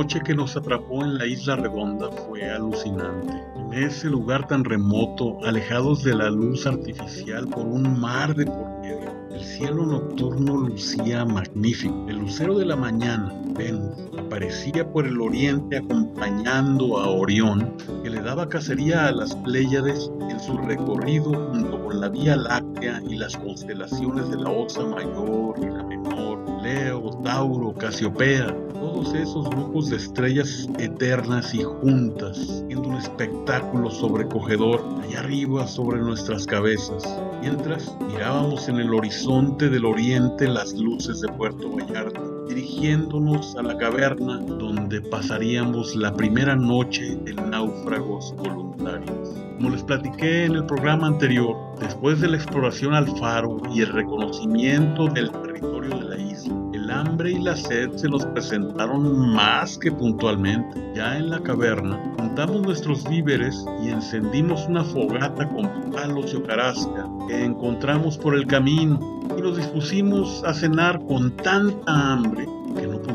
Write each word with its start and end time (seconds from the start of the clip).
Noche 0.00 0.22
que 0.24 0.34
nos 0.34 0.56
atrapó 0.56 1.04
en 1.04 1.18
la 1.18 1.26
isla 1.26 1.56
redonda 1.56 2.10
fue 2.10 2.50
alucinante. 2.50 3.34
En 3.54 3.74
ese 3.74 4.08
lugar 4.08 4.48
tan 4.48 4.64
remoto, 4.64 5.36
alejados 5.44 6.02
de 6.02 6.14
la 6.14 6.30
luz 6.30 6.66
artificial 6.66 7.46
por 7.46 7.66
un 7.66 8.00
mar 8.00 8.34
de 8.34 8.46
por 8.46 8.80
medio, 8.80 9.12
el 9.30 9.44
cielo 9.44 9.84
nocturno 9.84 10.56
lucía 10.56 11.26
magnífico. 11.26 12.06
El 12.08 12.16
lucero 12.16 12.56
de 12.56 12.64
la 12.64 12.76
mañana, 12.76 13.30
Venus, 13.54 13.94
aparecía 14.18 14.90
por 14.90 15.06
el 15.06 15.20
oriente 15.20 15.76
acompañando 15.76 16.98
a 16.98 17.10
Orión, 17.10 17.76
que 18.02 18.08
le 18.08 18.22
daba 18.22 18.48
cacería 18.48 19.06
a 19.06 19.12
las 19.12 19.36
Pléyades 19.36 20.10
en 20.30 20.40
su 20.40 20.56
recorrido 20.56 21.52
la 21.94 22.08
Vía 22.08 22.36
Láctea 22.36 23.02
y 23.08 23.16
las 23.16 23.36
constelaciones 23.36 24.30
de 24.30 24.36
la 24.36 24.50
Osa 24.50 24.84
Mayor 24.84 25.56
y 25.58 25.66
la 25.66 25.82
Menor, 25.82 26.62
Leo, 26.62 27.10
Tauro, 27.22 27.72
Casiopea, 27.74 28.54
todos 28.74 29.14
esos 29.14 29.48
grupos 29.50 29.90
de 29.90 29.96
estrellas 29.96 30.68
eternas 30.78 31.54
y 31.54 31.62
juntas, 31.62 32.64
viendo 32.66 32.88
un 32.88 32.96
espectáculo 32.96 33.90
sobrecogedor 33.90 34.82
allá 35.02 35.20
arriba 35.20 35.66
sobre 35.66 36.00
nuestras 36.00 36.46
cabezas, 36.46 37.02
mientras 37.40 37.94
mirábamos 38.08 38.68
en 38.68 38.76
el 38.76 38.94
horizonte 38.94 39.68
del 39.68 39.84
oriente 39.84 40.48
las 40.48 40.74
luces 40.74 41.20
de 41.20 41.28
Puerto 41.32 41.70
Vallarta, 41.70 42.20
dirigiéndonos 42.48 43.56
a 43.56 43.62
la 43.62 43.76
caverna 43.76 44.38
donde 44.38 45.00
pasaríamos 45.02 45.94
la 45.96 46.12
primera 46.12 46.56
noche 46.56 47.16
de 47.16 47.34
náufragos 47.34 48.34
voluntarios. 48.36 49.29
Como 49.60 49.72
les 49.74 49.82
platiqué 49.82 50.46
en 50.46 50.54
el 50.54 50.64
programa 50.64 51.06
anterior, 51.06 51.54
después 51.78 52.18
de 52.18 52.28
la 52.28 52.38
exploración 52.38 52.94
al 52.94 53.06
faro 53.18 53.58
y 53.70 53.82
el 53.82 53.88
reconocimiento 53.88 55.06
del 55.08 55.30
territorio 55.30 55.98
de 55.98 56.04
la 56.08 56.16
isla, 56.16 56.54
el 56.72 56.90
hambre 56.90 57.32
y 57.32 57.42
la 57.42 57.54
sed 57.54 57.90
se 57.94 58.08
nos 58.08 58.24
presentaron 58.24 59.34
más 59.34 59.76
que 59.76 59.92
puntualmente. 59.92 60.80
Ya 60.94 61.18
en 61.18 61.28
la 61.28 61.40
caverna, 61.40 62.00
juntamos 62.16 62.62
nuestros 62.62 63.06
víveres 63.06 63.62
y 63.84 63.90
encendimos 63.90 64.66
una 64.66 64.82
fogata 64.82 65.46
con 65.50 65.90
palos 65.92 66.32
y 66.32 66.36
hojarasca 66.36 67.06
que 67.28 67.44
encontramos 67.44 68.16
por 68.16 68.34
el 68.34 68.46
camino 68.46 69.20
y 69.36 69.42
nos 69.42 69.58
dispusimos 69.58 70.42
a 70.44 70.54
cenar 70.54 71.04
con 71.04 71.36
tanta 71.36 72.12
hambre 72.12 72.48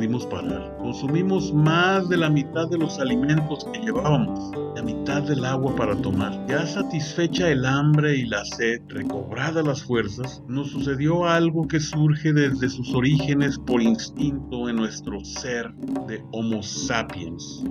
parar. 0.08 0.78
Consumimos 0.78 1.54
más 1.54 2.08
de 2.10 2.18
la 2.18 2.30
mitad 2.30 2.70
de 2.70 2.78
los 2.78 3.00
alimentos 3.00 3.66
que 3.66 3.80
llevábamos, 3.80 4.52
la 4.76 4.84
mitad 4.84 5.24
del 5.24 5.44
agua 5.44 5.76
para 5.76 5.96
tomar. 5.96 6.46
Ya 6.48 6.66
satisfecha 6.66 7.50
el 7.50 7.66
hambre 7.66 8.16
y 8.16 8.26
la 8.26 8.46
sed, 8.46 8.82
recobrada 8.88 9.64
las 9.64 9.84
fuerzas, 9.84 10.44
nos 10.48 10.70
sucedió 10.70 11.26
algo 11.26 11.68
que 11.68 11.80
surge 11.80 12.34
desde 12.34 12.70
sus 12.70 12.94
orígenes 12.94 13.58
por 13.58 13.82
instinto 13.82 14.70
en 14.70 14.76
nuestro 14.76 15.24
ser 15.26 15.74
de 16.08 16.24
Homo 16.32 16.62
sapiens. 16.62 17.64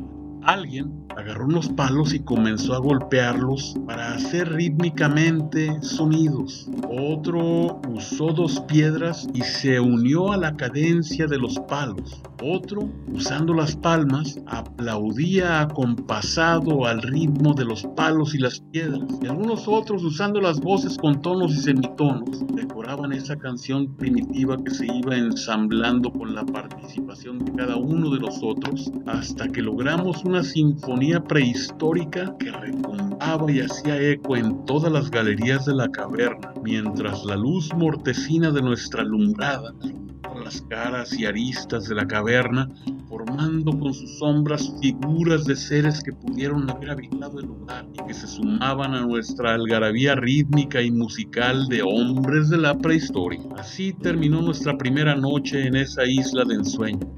Alguien 0.47 1.07
agarró 1.17 1.47
unos 1.47 1.71
palos 1.71 2.13
y 2.13 2.21
comenzó 2.21 2.75
a 2.75 2.79
golpearlos 2.79 3.75
para 3.87 4.15
hacer 4.15 4.53
rítmicamente 4.53 5.81
sonidos. 5.81 6.69
Otro 6.91 7.81
usó 7.89 8.33
dos 8.33 8.61
piedras 8.61 9.27
y 9.33 9.41
se 9.41 9.81
unió 9.81 10.33
a 10.33 10.37
la 10.37 10.55
cadencia 10.55 11.27
de 11.27 11.39
los 11.39 11.59
palos. 11.61 12.21
Otro, 12.43 12.91
usando 13.11 13.55
las 13.55 13.75
palmas, 13.75 14.39
aplaudía 14.47 15.63
acompasado 15.63 16.85
al 16.85 17.01
ritmo 17.01 17.55
de 17.55 17.65
los 17.65 17.85
palos 17.97 18.35
y 18.35 18.39
las 18.39 18.61
piedras. 18.61 19.01
Y 19.23 19.27
algunos 19.27 19.67
otros, 19.67 20.05
usando 20.05 20.43
las 20.43 20.61
voces 20.61 20.99
con 20.99 21.23
tonos 21.23 21.53
y 21.53 21.61
semitonos, 21.63 22.45
decoraban 22.55 23.13
esa 23.15 23.37
canción 23.37 23.97
primitiva 23.97 24.59
que 24.63 24.75
se 24.75 24.87
iba 24.87 25.17
ensamblando 25.17 26.13
con 26.13 26.35
la 26.35 26.45
participación 26.45 27.39
de 27.39 27.53
cada 27.53 27.77
uno 27.77 28.11
de 28.11 28.21
nosotros 28.21 28.93
hasta 29.07 29.49
que 29.49 29.63
logramos 29.63 30.23
una 30.25 30.34
sinfonía 30.43 31.23
prehistórica 31.23 32.35
que 32.39 32.51
retumbaba 32.51 33.51
y 33.53 33.61
hacía 33.61 34.01
eco 34.01 34.37
en 34.37 34.65
todas 34.65 34.91
las 34.91 35.11
galerías 35.11 35.67
de 35.67 35.75
la 35.75 35.89
caverna, 35.91 36.53
mientras 36.63 37.25
la 37.25 37.37
luz 37.37 37.73
mortecina 37.75 38.51
de 38.51 38.63
nuestra 38.63 39.03
alumbrada 39.03 39.73
las 40.45 40.61
caras 40.63 41.13
y 41.19 41.25
aristas 41.25 41.89
de 41.89 41.95
la 41.95 42.07
caverna, 42.07 42.69
formando 43.09 43.79
con 43.79 43.95
sus 43.95 44.19
sombras 44.19 44.73
figuras 44.81 45.45
de 45.45 45.57
seres 45.57 46.03
que 46.03 46.13
pudieron 46.13 46.69
haber 46.71 46.91
habitado 46.91 47.41
el 47.41 47.47
lugar 47.47 47.87
y 47.93 48.07
que 48.07 48.15
se 48.15 48.27
sumaban 48.27 48.95
a 48.95 49.01
nuestra 49.01 49.55
algarabía 49.55 50.15
rítmica 50.15 50.83
y 50.83 50.91
musical 50.91 51.67
de 51.69 51.83
hombres 51.83 52.51
de 52.51 52.59
la 52.59 52.77
prehistoria. 52.77 53.41
Así 53.57 53.93
terminó 53.93 54.43
nuestra 54.43 54.77
primera 54.77 55.15
noche 55.15 55.67
en 55.67 55.77
esa 55.77 56.05
isla 56.05 56.45
de 56.45 56.55
ensueño. 56.55 57.15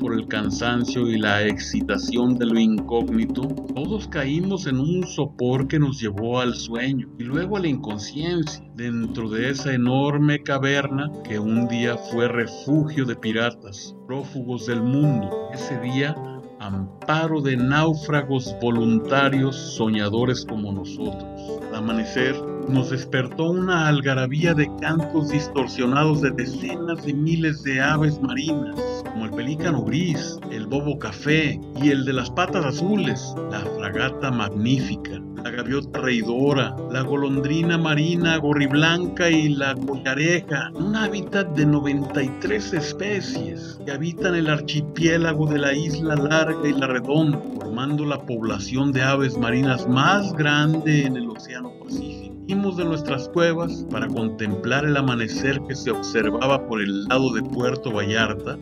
Por 0.00 0.14
el 0.14 0.28
cansancio 0.28 1.08
y 1.08 1.18
la 1.18 1.46
excitación 1.46 2.38
de 2.38 2.46
lo 2.46 2.58
incógnito, 2.58 3.42
todos 3.74 4.08
caímos 4.08 4.66
en 4.66 4.78
un 4.78 5.06
sopor 5.06 5.68
que 5.68 5.78
nos 5.78 6.00
llevó 6.00 6.40
al 6.40 6.54
sueño 6.54 7.08
y 7.18 7.24
luego 7.24 7.56
a 7.56 7.60
la 7.60 7.68
inconsciencia 7.68 8.64
dentro 8.74 9.28
de 9.28 9.50
esa 9.50 9.74
enorme 9.74 10.42
caverna 10.42 11.10
que 11.22 11.38
un 11.38 11.68
día 11.68 11.96
fue 11.96 12.28
refugio 12.28 13.04
de 13.04 13.16
piratas, 13.16 13.94
prófugos 14.06 14.66
del 14.66 14.82
mundo. 14.82 15.28
Ese 15.52 15.78
día, 15.80 16.14
amparo 16.60 17.40
de 17.40 17.56
náufragos 17.56 18.56
voluntarios 18.62 19.56
soñadores 19.56 20.46
como 20.46 20.72
nosotros. 20.72 21.60
Al 21.68 21.76
amanecer, 21.76 22.34
nos 22.68 22.90
despertó 22.90 23.50
una 23.50 23.88
algarabía 23.88 24.54
de 24.54 24.70
cantos 24.80 25.30
distorsionados 25.30 26.20
de 26.20 26.30
decenas 26.32 27.04
de 27.04 27.14
miles 27.14 27.62
de 27.62 27.80
aves 27.80 28.20
marinas, 28.20 29.04
como 29.04 29.24
el 29.24 29.30
pelícano 29.30 29.82
gris, 29.82 30.38
el 30.50 30.66
bobo 30.66 30.98
café 30.98 31.58
y 31.82 31.90
el 31.90 32.04
de 32.04 32.12
las 32.12 32.30
patas 32.30 32.64
azules, 32.64 33.34
la 33.50 33.60
fragata 33.60 34.30
magnífica, 34.30 35.20
la 35.42 35.50
gaviota 35.50 36.00
reidora, 36.00 36.76
la 36.90 37.02
golondrina 37.02 37.78
marina 37.78 38.36
gorriblanca 38.38 39.30
y 39.30 39.50
la 39.50 39.74
collareja, 39.74 40.70
un 40.74 40.96
hábitat 40.96 41.48
de 41.54 41.66
93 41.66 42.74
especies 42.74 43.78
que 43.84 43.92
habitan 43.92 44.34
el 44.34 44.48
archipiélago 44.48 45.46
de 45.46 45.58
la 45.58 45.72
isla 45.72 46.16
larga 46.16 46.68
y 46.68 46.72
la 46.72 46.86
redonda, 46.86 47.40
formando 47.56 48.04
la 48.04 48.18
población 48.18 48.92
de 48.92 49.02
aves 49.02 49.38
marinas 49.38 49.88
más 49.88 50.32
grande 50.34 51.06
en 51.06 51.16
el 51.16 51.28
Océano 51.30 51.72
Pacífico. 51.82 52.28
De 52.48 52.84
nuestras 52.84 53.28
cuevas 53.30 53.86
para 53.90 54.06
contemplar 54.06 54.84
el 54.84 54.96
amanecer 54.96 55.60
que 55.66 55.74
se 55.74 55.90
observaba 55.90 56.66
por 56.66 56.80
el 56.80 57.04
lado 57.04 57.32
de 57.32 57.42
Puerto 57.42 57.90
Vallarta 57.90 58.58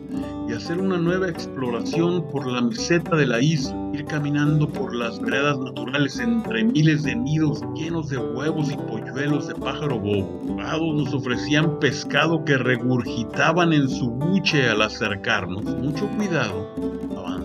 y 0.47 0.53
hacer 0.53 0.79
una 0.79 0.97
nueva 0.97 1.27
exploración 1.27 2.27
por 2.29 2.47
la 2.47 2.61
meseta 2.61 3.15
de 3.15 3.25
la 3.25 3.41
isla, 3.41 3.75
ir 3.93 4.05
caminando 4.05 4.67
por 4.67 4.95
las 4.95 5.19
veredas 5.19 5.59
naturales 5.59 6.19
entre 6.19 6.63
miles 6.63 7.03
de 7.03 7.15
nidos 7.15 7.61
llenos 7.75 8.09
de 8.09 8.17
huevos 8.17 8.71
y 8.71 8.77
polluelos 8.77 9.47
de 9.47 9.55
pájaro 9.55 9.99
bobo. 9.99 10.55
Nos 10.93 11.13
ofrecían 11.13 11.79
pescado 11.79 12.43
que 12.45 12.57
regurgitaban 12.57 13.73
en 13.73 13.89
su 13.89 14.09
buche 14.09 14.69
al 14.69 14.81
acercarnos. 14.81 15.63
Mucho 15.63 16.07
cuidado 16.17 16.67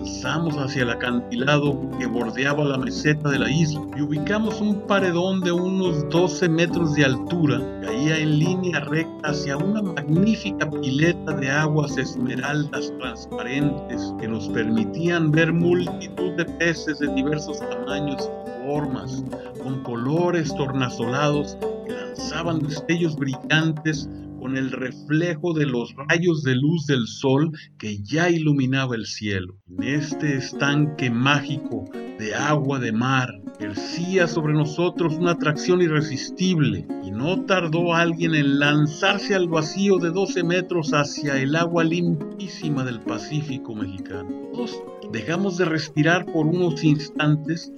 avanzamos 0.02 0.56
hacia 0.56 0.82
el 0.82 0.90
acantilado 0.90 1.78
que 1.96 2.06
bordeaba 2.06 2.64
la 2.64 2.76
meseta 2.76 3.30
de 3.30 3.38
la 3.38 3.48
isla 3.48 3.82
y 3.96 4.02
ubicamos 4.02 4.60
un 4.60 4.80
paredón 4.88 5.40
de 5.42 5.52
unos 5.52 6.08
12 6.08 6.48
metros 6.48 6.94
de 6.94 7.04
altura 7.04 7.60
caía 7.82 8.18
en 8.18 8.40
línea 8.40 8.80
recta 8.80 9.28
hacia 9.28 9.56
una 9.56 9.80
magnífica 9.80 10.68
pileta 10.68 11.36
de 11.36 11.48
aguas 11.48 11.96
esmeraldas 11.96 12.92
transparentes 12.98 14.12
que 14.20 14.26
nos 14.26 14.48
permitían 14.48 15.30
ver 15.30 15.52
multitud 15.52 16.32
de 16.32 16.46
peces 16.46 16.98
de 16.98 17.06
diversos 17.14 17.60
tamaños 17.60 18.28
y 18.44 18.66
formas, 18.66 19.22
con 19.62 19.84
colores 19.84 20.52
tornasolados 20.56 21.56
que 21.86 21.92
lanzaban 21.92 22.58
destellos 22.58 23.14
brillantes 23.14 24.08
con 24.42 24.56
el 24.56 24.72
reflejo 24.72 25.52
de 25.52 25.66
los 25.66 25.94
rayos 25.94 26.42
de 26.42 26.56
luz 26.56 26.86
del 26.86 27.06
sol 27.06 27.52
que 27.78 28.02
ya 28.02 28.28
iluminaba 28.28 28.96
el 28.96 29.06
cielo. 29.06 29.54
En 29.68 29.84
este 29.84 30.36
estanque 30.36 31.10
mágico 31.10 31.84
de 32.18 32.34
agua 32.34 32.80
de 32.80 32.90
mar 32.90 33.28
ejercía 33.60 34.26
sobre 34.26 34.52
nosotros 34.54 35.14
una 35.14 35.30
atracción 35.32 35.80
irresistible 35.80 36.84
y 37.04 37.12
no 37.12 37.44
tardó 37.44 37.94
alguien 37.94 38.34
en 38.34 38.58
lanzarse 38.58 39.36
al 39.36 39.46
vacío 39.46 39.98
de 39.98 40.10
12 40.10 40.42
metros 40.42 40.92
hacia 40.92 41.40
el 41.40 41.54
agua 41.54 41.84
limpísima 41.84 42.84
del 42.84 42.98
Pacífico 43.00 43.76
mexicano. 43.76 44.28
Todos 44.52 44.82
dejamos 45.12 45.56
de 45.56 45.66
respirar 45.66 46.26
por 46.26 46.46
unos 46.46 46.82
instantes 46.82 47.72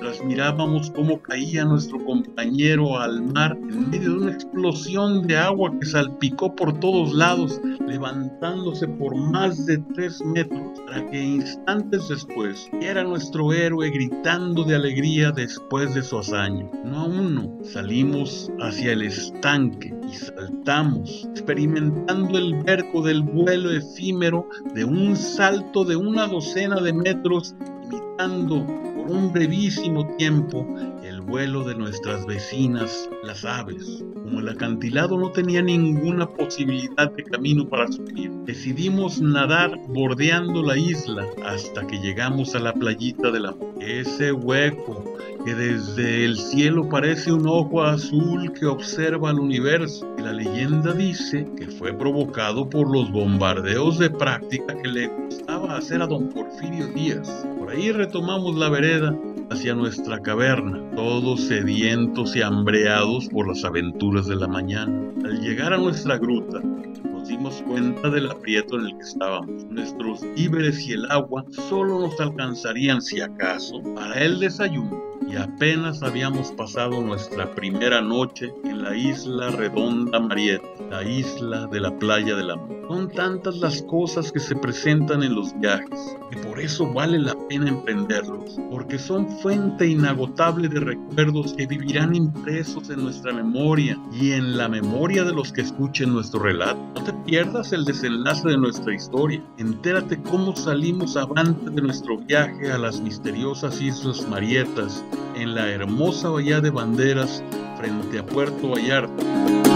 mientras 0.00 0.24
mirábamos 0.24 0.90
cómo 0.92 1.20
caía 1.20 1.64
nuestro 1.64 2.02
compañero 2.04 2.98
al 2.98 3.22
mar 3.22 3.56
en 3.68 3.90
medio 3.90 4.10
de 4.12 4.18
una 4.18 4.32
explosión 4.32 5.26
de 5.26 5.36
agua 5.36 5.72
que 5.78 5.86
salpicó 5.86 6.54
por 6.54 6.78
todos 6.80 7.12
lados, 7.12 7.60
levantándose 7.86 8.88
por 8.88 9.14
más 9.14 9.66
de 9.66 9.76
tres 9.94 10.22
metros, 10.24 10.80
para 10.86 11.08
que 11.10 11.22
instantes 11.22 12.08
después 12.08 12.70
era 12.80 13.04
nuestro 13.04 13.52
héroe 13.52 13.90
gritando 13.90 14.64
de 14.64 14.76
alegría 14.76 15.32
después 15.32 15.94
de 15.94 16.02
su 16.02 16.18
hazaña. 16.18 16.66
No 16.84 17.00
a 17.00 17.04
uno, 17.04 17.58
salimos 17.62 18.50
hacia 18.60 18.92
el 18.92 19.02
estanque 19.02 19.94
y 20.10 20.14
saltamos, 20.14 21.28
experimentando 21.30 22.38
el 22.38 22.54
verco 22.62 23.02
del 23.02 23.22
vuelo 23.22 23.70
efímero 23.70 24.48
de 24.74 24.84
un 24.84 25.14
salto 25.14 25.84
de 25.84 25.96
una 25.96 26.26
docena 26.26 26.80
de 26.80 26.94
metros, 26.94 27.54
imitando 27.84 28.64
un 29.10 29.32
brevísimo 29.32 30.06
tiempo 30.16 30.70
el 31.20 31.26
vuelo 31.26 31.64
de 31.64 31.74
nuestras 31.74 32.26
vecinas, 32.26 33.08
las 33.22 33.44
aves. 33.44 34.02
Como 34.14 34.40
el 34.40 34.48
acantilado 34.48 35.18
no 35.18 35.30
tenía 35.30 35.60
ninguna 35.60 36.26
posibilidad 36.26 37.12
de 37.12 37.24
camino 37.24 37.68
para 37.68 37.90
subir, 37.92 38.30
decidimos 38.46 39.20
nadar 39.20 39.78
bordeando 39.88 40.62
la 40.62 40.78
isla 40.78 41.26
hasta 41.44 41.86
que 41.86 41.98
llegamos 41.98 42.54
a 42.54 42.60
la 42.60 42.72
playita 42.72 43.30
de 43.30 43.40
la 43.40 43.54
ese 43.80 44.32
hueco 44.32 45.04
que 45.44 45.54
desde 45.54 46.24
el 46.24 46.36
cielo 46.36 46.88
parece 46.88 47.32
un 47.32 47.46
ojo 47.46 47.82
azul 47.82 48.52
que 48.52 48.66
observa 48.66 49.30
el 49.30 49.40
universo. 49.40 50.06
Y 50.18 50.22
la 50.22 50.32
leyenda 50.32 50.92
dice 50.92 51.46
que 51.56 51.66
fue 51.66 51.92
provocado 51.92 52.68
por 52.68 52.90
los 52.90 53.10
bombardeos 53.10 53.98
de 53.98 54.10
práctica 54.10 54.76
que 54.82 54.88
le 54.88 55.08
gustaba 55.08 55.76
hacer 55.76 56.02
a 56.02 56.06
don 56.06 56.28
Porfirio 56.28 56.88
Díaz. 56.88 57.46
Por 57.58 57.70
ahí 57.70 57.90
retomamos 57.90 58.56
la 58.56 58.68
vereda 58.68 59.16
hacia 59.50 59.74
nuestra 59.74 60.20
caverna, 60.20 60.82
todos 60.94 61.40
sedientos 61.42 62.36
y 62.36 62.42
hambreados 62.42 63.28
por 63.28 63.48
las 63.48 63.64
aventuras 63.64 64.26
de 64.26 64.36
la 64.36 64.46
mañana. 64.46 65.12
Al 65.24 65.40
llegar 65.40 65.72
a 65.72 65.78
nuestra 65.78 66.18
gruta, 66.18 66.60
nos 66.60 67.28
dimos 67.28 67.62
cuenta 67.62 68.08
del 68.10 68.30
aprieto 68.30 68.78
en 68.78 68.86
el 68.86 68.96
que 68.96 69.02
estábamos. 69.02 69.64
Nuestros 69.64 70.22
víveres 70.36 70.86
y 70.86 70.92
el 70.92 71.10
agua 71.10 71.44
solo 71.50 72.00
nos 72.00 72.18
alcanzarían, 72.20 73.02
si 73.02 73.20
acaso, 73.20 73.82
para 73.94 74.22
el 74.22 74.38
desayuno 74.40 75.09
y 75.30 75.36
apenas 75.36 76.02
habíamos 76.02 76.50
pasado 76.52 77.00
nuestra 77.00 77.54
primera 77.54 78.00
noche 78.00 78.52
en 78.64 78.82
la 78.82 78.96
isla 78.96 79.50
redonda 79.50 80.18
Mariette, 80.18 80.64
la 80.90 81.04
isla 81.04 81.66
de 81.68 81.80
la 81.80 81.96
playa 81.98 82.34
del 82.34 82.50
amor. 82.50 82.80
Son 82.88 83.08
tantas 83.08 83.58
las 83.58 83.82
cosas 83.82 84.32
que 84.32 84.40
se 84.40 84.56
presentan 84.56 85.22
en 85.22 85.36
los 85.36 85.56
viajes, 85.60 86.16
que 86.28 86.38
por 86.38 86.58
eso 86.58 86.92
vale 86.92 87.20
la 87.20 87.36
pena 87.48 87.68
emprenderlos, 87.68 88.58
porque 88.68 88.98
son 88.98 89.28
fuente 89.38 89.86
inagotable 89.86 90.68
de 90.68 90.80
recuerdos 90.80 91.52
que 91.52 91.68
vivirán 91.68 92.16
impresos 92.16 92.90
en 92.90 93.04
nuestra 93.04 93.32
memoria 93.32 93.96
y 94.12 94.32
en 94.32 94.56
la 94.56 94.68
memoria 94.68 95.22
de 95.22 95.32
los 95.32 95.52
que 95.52 95.60
escuchen 95.60 96.12
nuestro 96.12 96.40
relato. 96.40 96.80
No 96.96 97.04
te 97.04 97.12
pierdas 97.24 97.72
el 97.72 97.84
desenlace 97.84 98.48
de 98.48 98.58
nuestra 98.58 98.92
historia. 98.92 99.40
Entérate 99.58 100.20
cómo 100.22 100.56
salimos 100.56 101.16
avante 101.16 101.70
de 101.70 101.82
nuestro 101.82 102.18
viaje 102.18 102.72
a 102.72 102.78
las 102.78 103.00
misteriosas 103.00 103.80
Islas 103.80 104.26
Marietas 104.28 105.04
en 105.34 105.54
la 105.54 105.68
hermosa 105.70 106.28
bahía 106.28 106.60
de 106.60 106.70
Banderas 106.70 107.42
frente 107.78 108.18
a 108.18 108.26
Puerto 108.26 108.70
Vallarta. 108.70 109.69